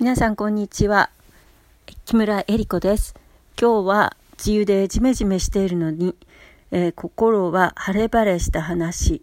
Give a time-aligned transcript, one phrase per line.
[0.00, 1.08] 皆さんこんにちは。
[2.04, 3.14] 木村恵理子です。
[3.58, 6.16] 今日は梅雨でジメジメしているのに、
[6.72, 9.22] えー、心は晴れ晴れした話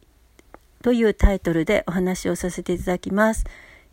[0.81, 3.43] というタイトルでお話をさせていただきます。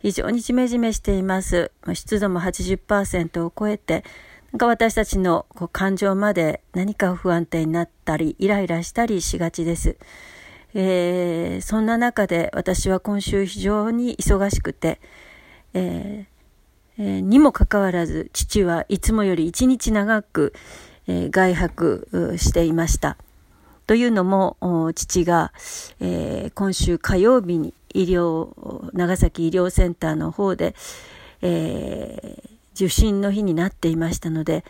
[0.01, 1.69] 非常にジメジメしています。
[1.93, 4.05] 湿度も80%を超えて
[4.53, 9.97] なんか私たちのこう感情まで何か不安定になったりイライラしたりしがちです。
[10.73, 15.01] えー、そんな中で私は今週非常に忙しくて、
[15.73, 16.38] えー
[16.99, 20.53] え、にもかかわらず父はいつもより一日長く、
[21.07, 23.17] え、外泊していました。
[23.87, 25.51] というのも父が、
[25.99, 30.75] えー、今週火曜日に医療長崎医療センターの方で、
[31.41, 34.63] えー、受診の日になっていましたので、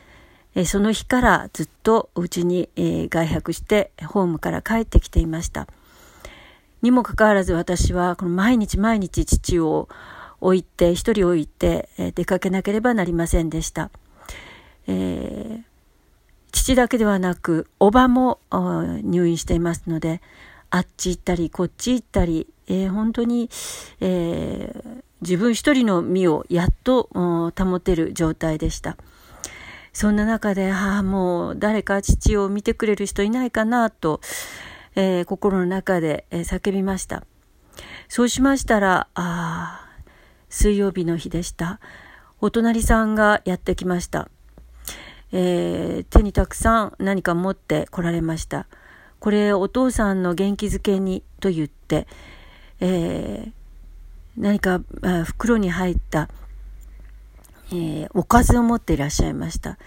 [0.55, 5.67] えー、その日からずっとうちに、え、外泊してホームから帰ってきていました。
[6.81, 9.89] にもかかわらず私はこの毎日毎日父を
[10.41, 13.89] 置いて、一人置いて出かけなければなりませんでした。
[14.88, 15.64] えー、
[16.52, 20.22] 父だけではなく、おばも入院していますので、
[20.72, 23.49] あっち行ったり、こっち行ったり、えー、本当に、
[23.99, 28.97] えー、自分一人の身をやっと保てる状態でした。
[29.92, 34.21] そんな中で、ああ、もう誰か父を見てくれる人いないかなと、
[34.95, 37.23] えー、心の中で、叫びました。
[38.08, 39.89] そうしましたら、あ
[40.50, 41.80] 水曜日の日でした。
[42.42, 44.30] お隣さんがやってきました。
[45.31, 48.66] えー、手にたくさん何か持って来られました。
[49.20, 52.08] これお父さんの元気づけにと言って、
[52.80, 53.52] えー、
[54.38, 54.81] 何か
[55.25, 56.30] 袋に入った、
[57.72, 59.77] えー、おかずを持っていらっしゃいました。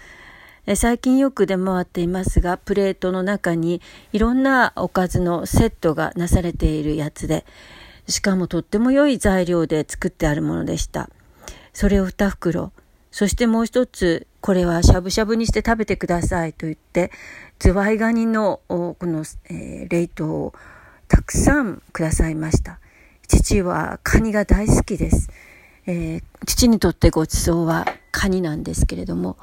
[0.75, 3.81] 最近よく出回っていますが、プレートの中に
[4.13, 7.45] いろんなおかずのセットがなされているやつで、
[8.07, 11.09] しかもとっても良い材料で作ってあるものでした。
[11.73, 12.71] それを2袋。
[13.11, 17.11] そしてもう一つ、これはしゃぶしゃぶにして食べてくださいと言って、
[17.59, 20.53] ズワイガニのこの、えー、冷凍を
[21.07, 22.79] たくさんくださいました。
[23.27, 25.29] 父はカニが大好きです。
[25.85, 29.37] えー、父にとってごちそうはカニなんですけれども、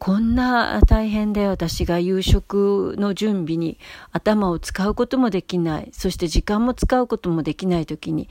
[0.00, 3.78] こんな大変で私が夕食の準備に
[4.12, 8.30] 頭を使うこともできない、そして時間も使うこともできない時に、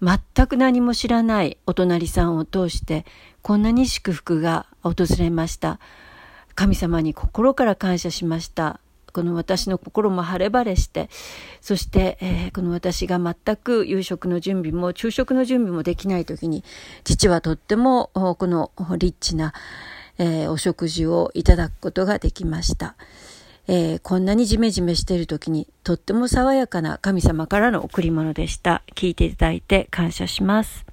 [0.00, 3.04] 全く何も知らないお隣さんを通して、
[3.42, 5.80] こんなに祝福が訪れました。
[6.54, 8.78] 神様に心から感謝しました。
[9.12, 11.10] この私の心も晴れ晴れして、
[11.60, 16.62] そして、えー、この私が全く夕食の準備も昼食の準備もできない時に、
[17.02, 19.52] 父はとってもこのリッチな、
[20.22, 22.94] えー、お食事をいただくことができました。
[23.66, 28.82] えー、こんなにジメジメしている時にとっても爽やかな神様からの贈り物でした。
[28.94, 30.91] 聞いていただいて感謝します。